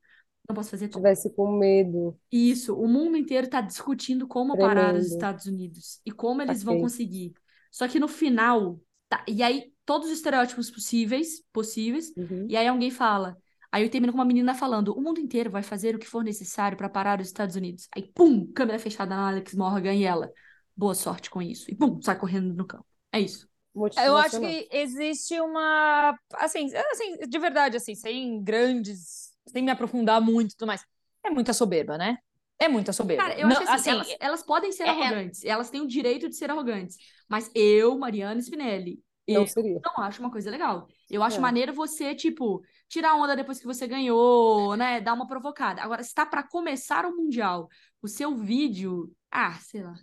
[0.49, 1.09] Não posso fazer tudo.
[1.09, 2.19] Tivesse com medo.
[2.31, 5.07] Isso, o mundo inteiro está discutindo como parar os Tremendo.
[5.07, 6.79] Estados Unidos e como eles vão Ok.
[6.79, 7.33] conseguir.
[7.71, 12.49] Só que no final, Tá, e aí, todos os estereótipos possíveis, possíveis, Uhum.
[12.49, 13.37] e aí alguém fala.
[13.75, 16.23] Aí eu termino com uma menina falando: o mundo inteiro vai fazer o que for
[16.23, 17.89] necessário para parar os Estados Unidos.
[17.91, 20.33] Aí, pum, câmera fechada na Alex Morgan e ela.
[20.77, 21.69] Boa sorte com isso.
[21.69, 22.87] E pum, sai correndo no campo.
[23.11, 23.49] É isso.
[23.97, 26.17] Eu acho que existe uma.
[26.35, 29.33] Assim, assim, de verdade, assim, sem grandes.
[29.49, 30.85] Sem me aprofundar muito e tudo mais.
[31.25, 32.19] É muita soberba, né?
[32.61, 33.25] É muita soberba.
[33.25, 35.89] Cara, eu Não, acho que assim, elas, elas podem ser é- arrogantes, elas têm o
[35.89, 36.97] direito de ser arrogantes.
[37.29, 39.81] Mas eu, Mariana Spinelli, Não eu seria.
[39.85, 40.87] não acho uma coisa legal.
[41.11, 41.41] Eu acho É.
[41.41, 45.01] maneiro você, tipo, tirar onda depois que você ganhou, né?
[45.01, 45.83] Dar uma provocada.
[45.83, 47.69] Agora, se tá pra começar o Mundial,
[48.03, 49.13] o seu vídeo.
[49.31, 49.95] Ah, sei lá.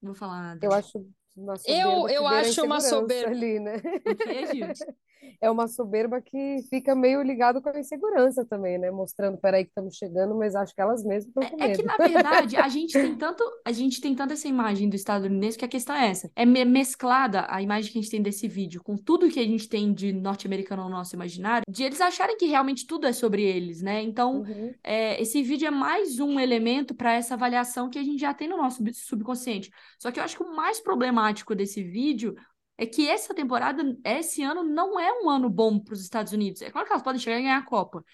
[0.00, 0.64] Não vou falar nada.
[0.64, 3.30] Eu acho uma soberba Eu- eu acho uma soberba.
[3.30, 3.76] ali, né?
[4.06, 4.66] O quê, Gil?
[5.40, 8.90] É uma soberba que fica meio ligado com a insegurança também, né?
[8.90, 11.86] Mostrando, peraí que estamos chegando, mas acho que elas mesmas estão com É que, medo.
[11.86, 15.64] na verdade, a gente tem tanto, a gente tem tanta essa imagem do estadunidense que
[15.64, 16.30] a questão é essa.
[16.34, 19.44] É me- mesclada a imagem que a gente tem desse vídeo com tudo que a
[19.44, 23.42] gente tem de norte-americano no nosso imaginário, de eles acharem que realmente tudo é sobre
[23.42, 24.02] eles, né?
[24.02, 24.72] Então, Uhum.
[24.82, 28.48] é, esse vídeo é mais um elemento para essa avaliação que a gente já tem
[28.48, 29.70] no nosso sub- subconsciente.
[29.98, 32.34] Só que eu acho que o mais problemático desse vídeo
[32.76, 36.60] é que essa temporada, esse ano, não é um ano bom para os Estados Unidos.
[36.62, 38.04] É claro que elas podem chegar e ganhar a Copa,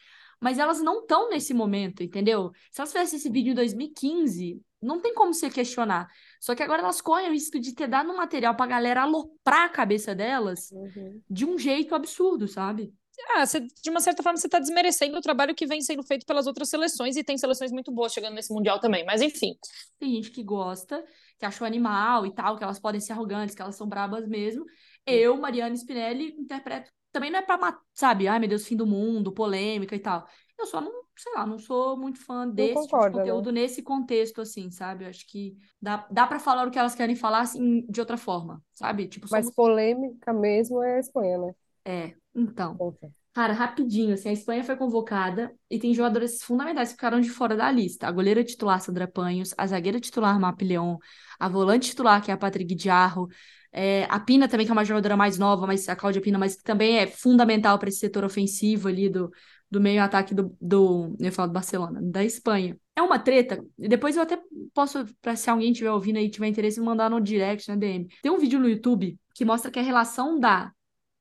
[0.41, 2.51] mas elas não estão nesse momento, entendeu?
[2.71, 6.09] Se elas fizessem esse vídeo em 2015, não tem como se questionar.
[6.41, 9.65] Só que agora elas correm o risco de ter dado um material pra galera aloprar
[9.65, 11.21] a cabeça delas Uhum.
[11.29, 12.93] de um jeito absurdo, sabe?
[13.37, 16.25] Ah, você- de uma certa forma, você está desmerecendo o trabalho que vem sendo feito
[16.25, 19.05] pelas outras seleções, e tem seleções muito boas chegando nesse Mundial também.
[19.05, 19.55] Mas enfim,
[19.99, 21.05] Tem gente que gosta,
[21.41, 24.65] que achou animal e tal, que elas podem ser arrogantes, que elas são brabas mesmo.
[25.07, 26.93] Eu, Mariana Spinelli, interpreto.
[27.11, 28.29] Também não é pra matar, sabe?
[28.29, 30.29] Ai, meu Deus, fim do mundo, polêmica e tal.
[30.59, 33.11] Eu só não, sei lá, não sou muito fã desse tipo de né?
[33.11, 35.05] conteúdo nesse contexto, assim, sabe?
[35.05, 38.19] Eu acho que dá, dá pra falar o que elas querem falar, assim, de outra
[38.19, 39.09] forma, sabe?
[39.09, 39.57] Tipo, Mas somos...
[39.57, 41.55] polêmica mesmo é a Espanha, né?
[41.87, 42.77] É, então.
[42.77, 43.11] Conta.
[43.41, 47.57] Cara, rapidinho, assim, a Espanha foi convocada e tem jogadores fundamentais que ficaram de fora
[47.57, 48.07] da lista.
[48.07, 50.99] A goleira titular, Sandra Panhos, a zagueira titular, Mapi Leon,
[51.39, 53.31] a volante titular, que é a Patrick Diarro,
[53.73, 56.55] é, a Pina também, que é uma jogadora mais nova, mas a Cláudia Pina, mas
[56.55, 59.31] que também é fundamental para esse setor ofensivo ali do,
[59.71, 62.79] do meio-ataque do, do, eu falar do Barcelona, da Espanha.
[62.95, 64.39] É uma treta, depois eu até
[64.75, 68.07] posso, pra, se alguém estiver ouvindo aí, tiver interesse, mandar no direct, na DM.
[68.23, 70.71] Tem um vídeo no YouTube que mostra que a relação da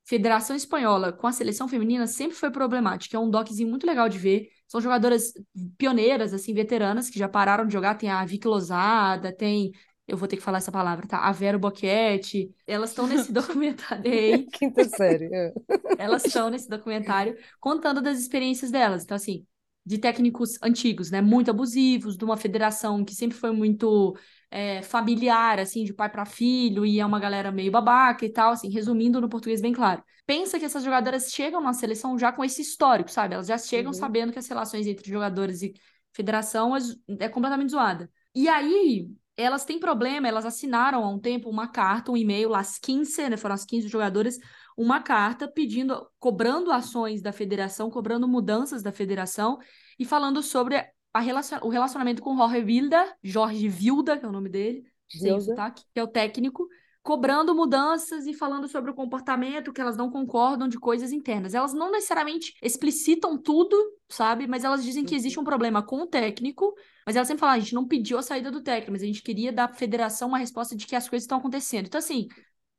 [0.10, 3.16] Federação Espanhola com a seleção feminina sempre foi problemática.
[3.16, 4.50] É um doczinho muito legal de ver.
[4.68, 5.32] São jogadoras
[5.78, 7.94] pioneiras, assim, veteranas, que já pararam de jogar.
[7.94, 9.72] Tem a Vicky Lozada, tem.
[10.08, 11.20] Eu vou ter que falar essa palavra, tá?
[11.20, 12.52] A Vera Boquete.
[12.66, 14.48] Elas estão nesse documentário aí.
[14.52, 15.30] Quinta série.
[15.32, 15.54] é.
[16.00, 19.04] Elas estão nesse documentário contando das experiências delas.
[19.04, 19.46] Então, assim,
[19.86, 21.22] de técnicos antigos, né?
[21.22, 24.18] Muito abusivos, de uma federação que sempre foi muito
[24.52, 28.52] é, familiar, assim, de pai para filho, e é uma galera meio babaca e tal,
[28.52, 30.04] assim, resumindo no português bem claro.
[30.26, 33.34] Pensa que essas jogadoras chegam na seleção já com esse histórico, sabe?
[33.36, 33.94] Elas já chegam Uhum.
[33.94, 35.74] sabendo que as relações entre jogadores e
[36.14, 36.76] federação
[37.20, 38.10] é, completamente zoada.
[38.34, 39.08] E aí,
[39.38, 43.38] elas têm problema, elas assinaram há um tempo uma carta, um e-mail, as 15, né,
[43.38, 44.38] foram as 15 jogadoras,
[44.78, 49.58] uma carta pedindo, cobrando ações da federação, cobrando mudanças da federação
[49.98, 50.84] e falando sobre
[51.18, 55.84] relacion, o relacionamento com Jorge Vilda, Jorge Vilda, que é o nome dele, sem sotaque,
[55.94, 56.68] que é o técnico,
[57.02, 61.54] cobrando mudanças e falando sobre o comportamento, que elas não concordam de coisas internas.
[61.56, 63.76] Elas não necessariamente explicitam tudo,
[64.08, 64.46] sabe?
[64.48, 67.58] Mas elas dizem que existe um problema com o técnico, mas elas sempre falam, "Ah,
[67.58, 70.28] a gente não pediu a saída do técnico, mas a gente queria dar à federação
[70.28, 71.88] uma resposta de que as coisas estão acontecendo.
[71.88, 72.28] Então, assim,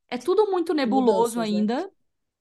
[0.08, 1.64] é tudo muito nebuloso Mudanças, né?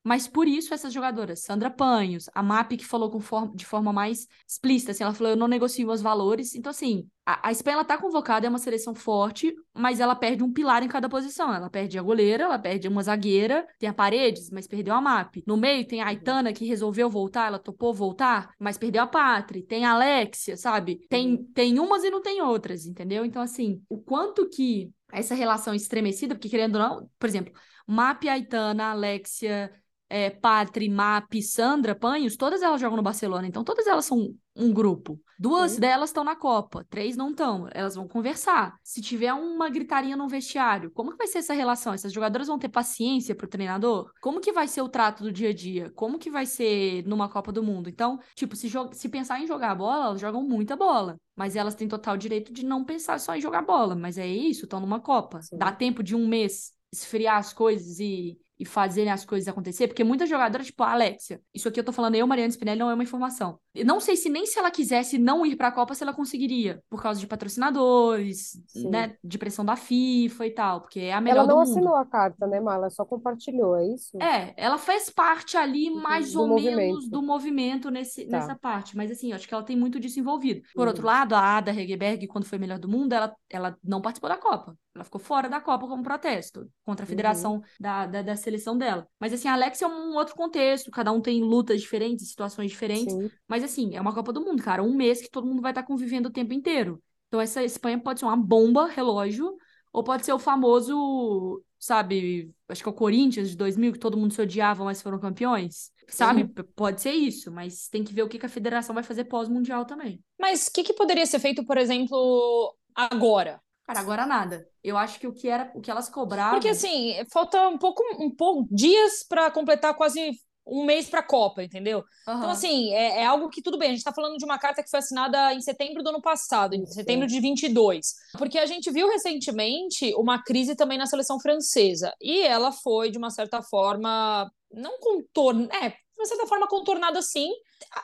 [0.03, 4.27] Mas por isso essas jogadoras, Sandra Panhos, a MAP que falou forma, de forma mais
[4.47, 6.55] explícita, assim, ela falou, eu não negocio meus valores.
[6.55, 10.43] Então, assim, a, a Espanha, ela tá convocada, é uma seleção forte, mas ela perde
[10.43, 11.53] um pilar em cada posição.
[11.53, 15.43] Ela perde a goleira, ela perde uma zagueira, tem a Paredes, mas perdeu a MAP.
[15.45, 19.63] No meio tem a Aitana, que resolveu voltar, ela topou voltar, mas perdeu a Patri.
[19.63, 21.05] Tem a Alexia, sabe?
[21.09, 23.25] Tem, tem umas e não tem outras, entendeu?
[23.25, 27.53] Então, assim, o quanto que essa relação estremecida, porque querendo ou não, por exemplo,
[27.85, 29.71] MAP, Aitana, Alexia,
[30.09, 34.73] é, Patri, Map, Sandra, Panhos, todas elas jogam no Barcelona, então todas elas são um
[34.73, 35.19] grupo.
[35.39, 35.79] Duas Sim.
[35.79, 37.69] delas estão na Copa, três não estão.
[37.71, 38.75] Elas vão conversar.
[38.83, 41.93] Se tiver uma gritaria no vestiário, como que vai ser essa relação?
[41.93, 44.11] Essas jogadoras vão ter paciência pro treinador?
[44.19, 45.91] Como que vai ser o trato do dia a dia?
[45.95, 47.87] Como que vai ser numa Copa do Mundo?
[47.87, 51.17] Então, tipo, se, se pensar em jogar bola, elas jogam muita bola.
[51.37, 53.95] Mas elas têm total direito de não pensar só em jogar bola.
[53.95, 55.41] Mas é isso, estão numa Copa.
[55.41, 55.57] Sim.
[55.57, 60.03] Dá tempo de um mês esfriar as coisas e e fazerem as coisas acontecer, porque
[60.03, 62.93] muitas jogadoras, tipo a Alexia, isso aqui eu tô falando eu, Mariana Spinelli, não é
[62.93, 63.57] uma informação.
[63.73, 66.83] Eu não sei se nem se ela quisesse não ir pra Copa, se ela conseguiria,
[66.89, 68.89] por causa de patrocinadores, Sim.
[68.89, 72.05] né, de pressão da FIFA e tal, porque é a melhor Ela não assinou a
[72.05, 72.75] carta, né, Mar?
[72.75, 74.17] Ela só compartilhou, é isso?
[74.21, 76.77] É, ela fez parte ali mais do ou movimento.
[76.77, 78.31] menos do movimento nesse, Tá.
[78.31, 80.61] nessa parte, mas assim, eu acho que ela tem muito disso envolvido.
[80.75, 80.87] Por Uhum.
[80.87, 84.37] outro lado, a Ada Hegerberg, quando foi melhor do mundo, ela, ela não participou da
[84.37, 84.77] Copa.
[84.95, 87.09] Ela ficou fora da Copa como protesto contra a Uhum.
[87.09, 89.07] federação da, da, da seleção dela.
[89.19, 93.13] Mas assim, a Alex é um outro contexto, cada um tem lutas diferentes, situações diferentes.
[93.13, 93.29] Sim.
[93.47, 94.83] Mas assim, é uma Copa do Mundo, cara.
[94.83, 97.01] Um mês que todo mundo vai estar convivendo o tempo inteiro.
[97.27, 99.55] Então essa Espanha pode ser uma bomba, relógio,
[99.93, 104.17] ou pode ser o famoso, sabe, acho que é o Corinthians de 2000, que todo
[104.17, 105.91] mundo se odiava, mas foram campeões.
[106.07, 106.47] Sabe?
[106.75, 109.85] Pode ser isso, mas tem que ver o que que a federação vai fazer pós-mundial
[109.85, 110.23] também.
[110.39, 113.61] Mas o que, que poderia ser feito, por exemplo, agora?
[113.89, 114.67] Cara, agora nada.
[114.83, 116.59] Eu acho que o que era, o que elas cobravam.
[116.59, 120.31] Porque assim, falta um pouco, um pouco dias para completar quase
[120.63, 122.03] um mês para a Copa, entendeu?
[122.21, 122.51] Então, Aham.
[122.51, 123.87] assim, é, é algo que tudo bem.
[123.87, 126.75] A gente está falando de uma carta que foi assinada em setembro do ano passado,
[126.75, 128.13] em setembro de 22.
[128.37, 132.13] Porque a gente viu recentemente uma crise também na seleção francesa.
[132.21, 135.75] E ela foi, de uma certa forma, não contornada.
[135.83, 137.49] É, de uma certa forma contornada sim.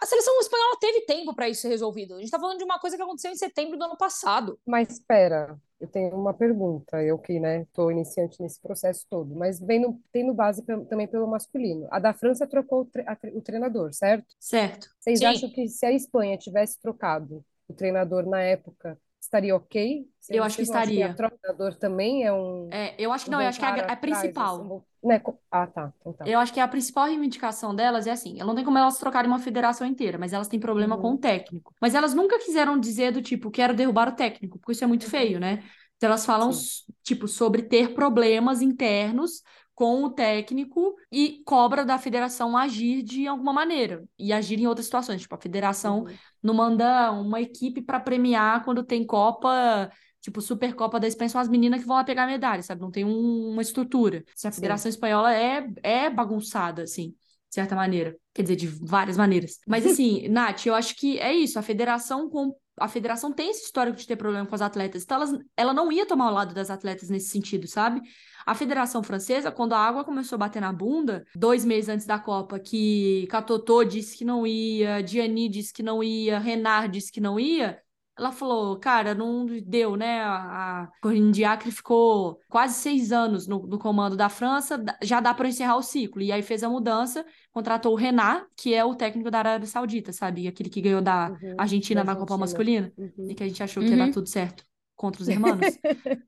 [0.01, 2.13] A seleção espanhola teve tempo para isso ser resolvido.
[2.15, 4.57] A gente está falando de uma coisa que aconteceu em setembro do ano passado.
[4.65, 9.59] Mas espera, eu tenho uma pergunta, eu que, né, tô iniciante nesse processo todo, mas
[9.59, 11.87] vem no, tem no base também pelo masculino.
[11.91, 14.35] A da França trocou o, tre- o treinador, certo?
[14.39, 14.87] Certo.
[14.99, 15.23] Vocês Sim.
[15.23, 20.07] acham que se a Espanha tivesse trocado o treinador na época, estaria ok?
[20.19, 21.05] Vocês- Eu acho que estaria.
[21.07, 23.65] a troca do treinador também é um, É, eu acho que não, eu acho que
[23.65, 24.55] é a, a atrás, principal.
[24.55, 25.21] assim, né?
[25.51, 26.25] Ah, tá, então tá.
[26.25, 29.29] Eu acho que a principal reivindicação delas é assim, ela não tem como elas trocarem
[29.29, 31.17] uma federação inteira, mas elas têm problema com o Uhum.
[31.17, 31.73] técnico.
[31.79, 35.09] Mas elas nunca quiseram dizer do tipo, quero derrubar o técnico, porque isso é muito
[35.09, 35.63] feio, né?
[35.97, 36.93] Então elas falam, Sim.
[37.03, 39.41] tipo, sobre ter problemas internos
[39.75, 44.85] com o técnico e cobra da federação agir de alguma maneira e agir em outras
[44.85, 45.21] situações.
[45.21, 46.17] Tipo, a federação Uhum.
[46.45, 51.47] Não manda uma equipe para premiar quando tem Copa, tipo Supercopa da Espanha, são as
[51.49, 52.81] meninas que vão lá pegar medalha, sabe?
[52.81, 54.23] Não tem um- uma estrutura.
[54.35, 54.55] Se a Sim.
[54.57, 58.15] Federação Espanhola é, é bagunçada, assim, de certa maneira.
[58.33, 59.59] Quer dizer, de várias maneiras.
[59.67, 61.57] Mas assim, Nath, eu acho que é isso.
[61.59, 62.55] A federação com.
[62.77, 65.03] A federação tem esse histórico de ter problema com as atletas.
[65.03, 68.01] Então, elas, ela não ia tomar o lado das atletas nesse sentido, sabe?
[68.45, 72.19] A Federação Francesa, quando a água começou a bater na bunda, dois meses antes da
[72.19, 77.19] Copa, que Catotô disse que não ia, Diani disse que não ia, Renard disse que
[77.19, 77.79] não ia,
[78.17, 80.21] ela falou, cara, não deu, né?
[80.23, 85.47] A, Corinne Diacre ficou quase seis anos no, no comando da França, já dá para
[85.49, 86.21] encerrar o ciclo.
[86.21, 90.13] E aí fez a mudança, contratou o Renard, que é o técnico da Arábia Saudita,
[90.13, 90.47] sabe?
[90.47, 92.37] Aquele que ganhou da Uhum, Argentina da na Copa.
[92.37, 93.29] Masculina, Uhum.
[93.29, 94.11] e que a gente achou que ia dar Uhum.
[94.13, 95.77] tudo certo contra os irmãos.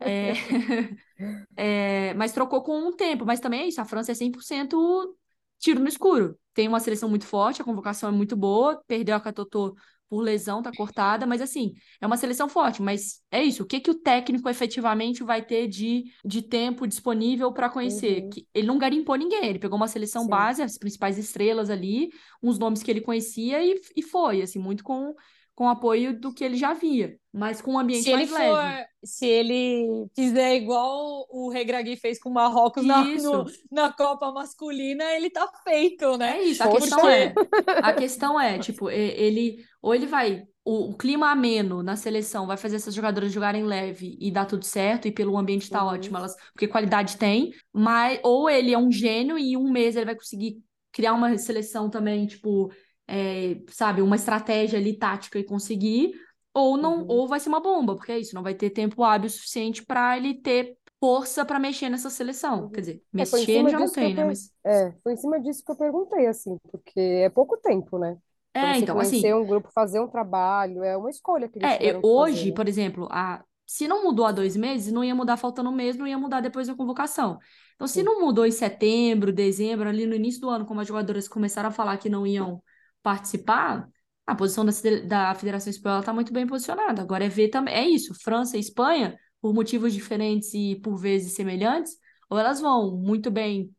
[0.01, 0.33] É,
[1.55, 3.25] é, mas trocou com um tempo.
[3.25, 5.15] Mas também é isso, a França é 100%
[5.59, 6.37] tiro no escuro.
[6.53, 9.75] Tem uma seleção muito forte, a convocação é muito boa, perdeu a Catotô
[10.09, 13.79] por lesão, tá cortada, mas assim, é uma seleção forte, mas é isso, o que
[13.79, 18.23] que o técnico efetivamente vai ter de, de tempo disponível para conhecer?
[18.23, 18.29] Uhum.
[18.29, 20.29] Que ele não garimpou ninguém, ele pegou uma seleção Sim.
[20.29, 22.09] base, as principais estrelas ali,
[22.41, 25.13] uns nomes que ele conhecia e, e foi, assim, muito com,
[25.57, 28.61] com apoio do que ele já via, mas com um ambiente Se ele mais for,
[28.61, 28.79] leve.
[29.03, 35.03] se ele fizer igual o Regragui fez com o Marrocos na, no- na Copa masculina,
[35.13, 36.37] ele tá feito, né?
[36.37, 37.39] É isso, a questão é,
[37.79, 42.57] a questão é, tipo, ele, ou ele vai, o, o clima ameno na seleção vai
[42.57, 45.85] fazer essas jogadoras jogarem leve e dar tudo certo, e pelo ambiente tá Uhum.
[45.85, 49.95] ótimo, elas, porque qualidade tem, mas, ou ele é um gênio e em um mês
[49.95, 52.71] ele vai conseguir criar uma seleção também, tipo,
[53.07, 56.13] é, sabe, uma estratégia ali tática e conseguir,
[56.53, 57.07] ou não, Uhum.
[57.07, 60.17] ou vai ser uma bomba, porque é isso, não vai ter tempo hábil suficiente para
[60.17, 62.69] ele ter força para mexer nessa seleção.
[62.69, 62.71] Uhum.
[62.71, 64.23] Quer dizer, É, mexer cima já não tem, né?
[64.23, 67.97] per- Mas É, foi em cima disso que eu perguntei, assim, porque é pouco tempo,
[67.97, 68.17] né?
[68.53, 71.75] É, você então, assim, conhecer um grupo, fazer um trabalho, é uma escolha que eles
[71.81, 72.61] É, hoje, fazer, né?
[72.61, 75.97] por exemplo, a, se não mudou há dois meses, não ia mudar faltando um mês,
[75.97, 77.39] não ia mudar depois da convocação.
[77.75, 78.03] Então, se Sim.
[78.03, 81.71] não mudou em setembro, dezembro, ali no início do ano, como as jogadoras começaram a
[81.71, 82.61] falar que não iam
[83.07, 83.87] participar,
[84.25, 84.71] a posição da,
[85.05, 87.01] da Federação Espanhola está muito bem posicionada.
[87.01, 91.33] Agora é ver também, é isso, França e Espanha, por motivos diferentes e por vezes
[91.33, 91.93] semelhantes,
[92.29, 93.73] ou elas vão muito bem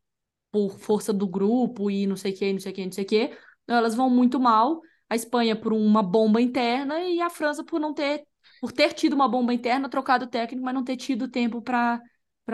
[0.51, 3.05] por força do grupo e não sei o que, não sei o que, não sei
[3.05, 3.39] o que,
[3.69, 7.79] ou elas vão muito mal, a Espanha por uma bomba interna e a França por
[7.79, 8.25] não ter,
[8.63, 12.01] por ter tido uma bomba interna, trocado o técnico, mas não ter tido tempo para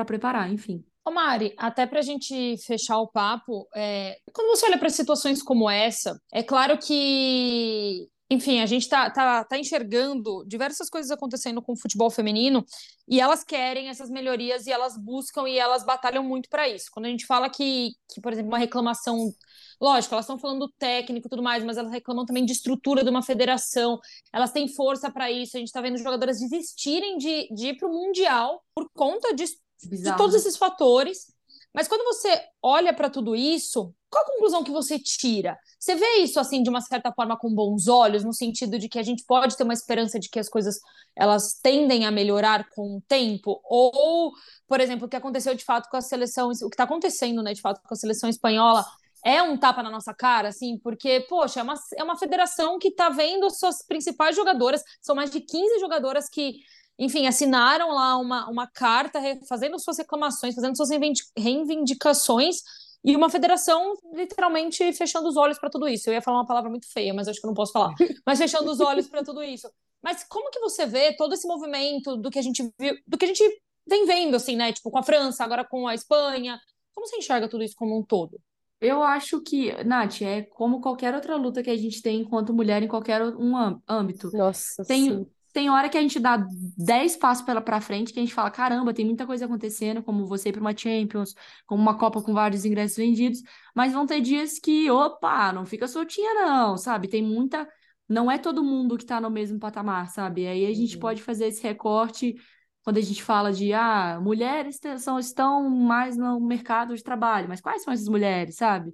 [0.04, 0.84] preparar, enfim.
[1.06, 5.42] Ô Mari, até para a gente fechar o papo, é, quando você olha para situações
[5.42, 11.60] como essa, é claro que enfim, a gente tá, tá, tá enxergando diversas coisas acontecendo
[11.60, 12.64] com o futebol feminino
[13.06, 16.86] e elas querem essas melhorias e elas buscam e elas batalham muito para isso.
[16.90, 19.30] Quando a gente fala que, que, por exemplo, uma reclamação,
[19.80, 23.04] lógico, elas estão falando do técnico e tudo mais, mas elas reclamam também de estrutura
[23.04, 24.00] de uma federação,
[24.32, 25.56] elas têm força para isso.
[25.56, 29.44] A gente está vendo jogadoras desistirem de, de ir para o Mundial por conta de,
[29.88, 31.32] de todos esses fatores.
[31.74, 35.58] Mas quando você olha para tudo isso, qual a conclusão que você tira?
[35.76, 38.98] Você vê isso assim de uma certa forma com bons olhos, no sentido de que
[38.98, 40.78] a gente pode ter uma esperança de que as coisas
[41.16, 43.60] elas tendem a melhorar com o tempo?
[43.64, 44.32] Ou,
[44.68, 47.52] por exemplo, o que aconteceu de fato com a seleção, o que está acontecendo, né,
[47.52, 48.86] de fato, com a seleção espanhola,
[49.24, 52.88] é um tapa na nossa cara, assim, porque, poxa, é uma, é uma federação que
[52.88, 56.60] está vendo suas principais jogadoras, são mais de 15 jogadoras que
[56.98, 60.90] enfim, assinaram lá uma, uma carta fazendo suas reclamações, fazendo suas
[61.37, 62.57] reivindicações,
[63.04, 66.09] e uma federação literalmente fechando os olhos para tudo isso.
[66.09, 67.92] Eu ia falar uma palavra muito feia, mas acho que eu não posso falar.
[68.26, 69.70] Mas fechando os olhos para tudo isso.
[70.02, 73.26] Mas como que você vê todo esse movimento do que a gente viu, do que
[73.26, 74.72] a gente vem vendo, assim, né?
[74.72, 76.59] Tipo, com a França, agora com a Espanha.
[76.94, 78.40] Como você enxerga tudo isso como um todo?
[78.80, 82.83] Eu acho que, Nath, é como qualquer outra luta que a gente tem enquanto mulher
[82.83, 83.54] em qualquer um
[83.87, 84.30] âmbito.
[84.33, 86.36] Nossa, tem, sim tem hora que a gente dá
[86.76, 90.26] 10 passos pela para frente, que a gente fala, caramba, tem muita coisa acontecendo, como
[90.26, 91.32] você ir para uma Champions,
[91.64, 93.40] como uma Copa com vários ingressos vendidos,
[93.72, 97.06] mas vão ter dias que, opa, não fica soltinha não, sabe?
[97.06, 97.68] Tem muita,
[98.08, 100.44] não é todo mundo que está no mesmo patamar, sabe?
[100.44, 101.00] Aí a gente uhum.
[101.00, 102.34] pode fazer esse recorte
[102.82, 107.60] quando a gente fala de, ah, mulheres são, estão mais no mercado de trabalho, mas
[107.60, 108.92] quais são essas mulheres, sabe?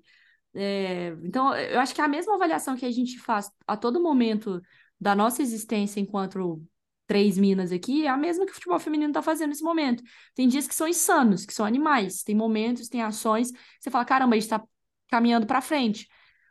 [0.54, 4.02] É, então, eu acho que é a mesma avaliação que a gente faz a todo
[4.02, 4.60] momento
[5.00, 6.62] da nossa existência enquanto
[7.06, 10.02] três minas aqui é a mesma que o futebol feminino está fazendo nesse momento.
[10.34, 14.36] Tem dias que são insanos, que são animais, tem momentos, tem ações, você fala, caramba,
[14.36, 14.62] a gente está
[15.08, 16.08] caminhando para frente.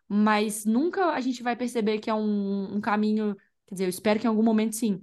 [0.07, 3.35] Mas nunca a gente vai perceber que é um, um caminho,
[3.67, 5.01] quer dizer, eu espero que em algum momento sim,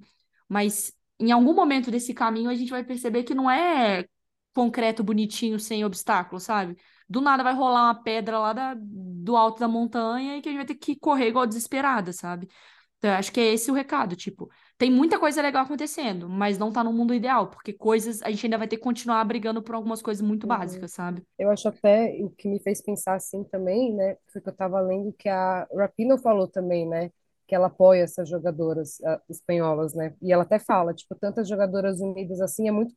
[0.48, 4.04] mas em algum momento desse caminho a gente vai perceber que não é
[4.52, 6.76] concreto, bonitinho, sem obstáculos, sabe?
[7.08, 10.52] Do nada vai rolar uma pedra lá da, do alto da montanha e que a
[10.52, 12.48] gente vai ter que correr igual desesperada, sabe?
[13.06, 16.58] Então, eu acho que é esse o recado, tipo, tem muita coisa legal acontecendo, mas
[16.58, 19.62] não tá no mundo ideal, porque coisas, a gente ainda vai ter que continuar brigando
[19.62, 20.48] por algumas coisas muito uhum.
[20.48, 21.22] básicas, sabe?
[21.38, 24.80] Eu acho até, o que me fez pensar assim também, né, foi que eu tava
[24.80, 27.12] lendo que a Rapino falou também, né,
[27.46, 32.00] que ela apoia essas jogadoras uh, espanholas, né, e ela até fala, tipo, tantas jogadoras
[32.00, 32.92] unidas assim é muito,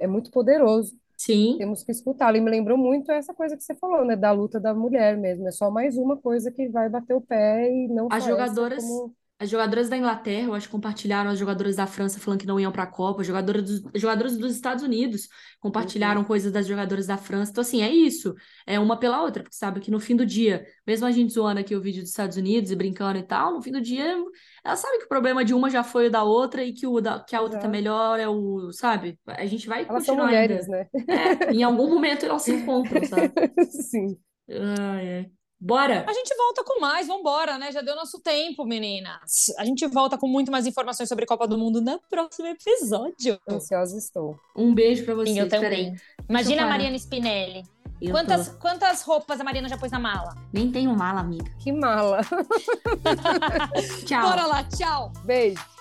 [0.00, 0.96] é muito poderoso.
[1.16, 1.54] Sim.
[1.58, 2.36] Temos que escutá-la.
[2.36, 4.16] E me lembrou muito essa coisa que você falou, né?
[4.16, 5.46] Da luta da mulher mesmo.
[5.46, 9.14] É só mais uma coisa que vai bater o pé e não As jogadoras, como...
[9.36, 12.70] As jogadoras da Inglaterra, eu acho, compartilharam, as jogadoras da França falando que não iam
[12.70, 16.26] para a Copa, as jogadoras dos, jogadoras dos Estados Unidos compartilharam uhum.
[16.26, 17.50] coisas das jogadoras da França.
[17.50, 18.32] Então, assim, é isso.
[18.64, 21.58] É uma pela outra, porque sabe que no fim do dia, mesmo a gente zoando
[21.58, 24.16] aqui o vídeo dos Estados Unidos e brincando e tal, no fim do dia,
[24.64, 27.00] ela sabe que o problema de uma já foi o da outra e que, o
[27.00, 29.18] da, que a outra tá melhor, é o, sabe?
[29.26, 30.88] A gente vai elas continuar são mulheres, ainda.
[30.94, 31.46] né?
[31.48, 33.32] É, em algum momento elas se encontram, sabe?
[33.68, 34.16] Sim.
[34.48, 35.26] Ah, é.
[35.60, 36.04] Bora!
[36.06, 37.72] A gente volta com mais, vambora, né?
[37.72, 39.46] Já deu nosso tempo, meninas.
[39.58, 43.40] A gente volta com muito mais informações sobre Copa do Mundo no próximo episódio.
[43.48, 44.38] Ansiosa estou.
[44.54, 45.34] Um beijo pra vocês.
[45.34, 45.96] Sim, eu também.
[46.28, 47.62] Imagina a Mariana Spinelli.
[48.10, 50.34] quantas, quantas roupas a Mariana já pôs na mala?
[50.52, 51.50] Nem tenho mala, amiga.
[51.58, 52.20] Que mala.
[54.04, 54.22] tchau.
[54.22, 55.12] Bora lá, tchau.
[55.24, 55.73] Beijo.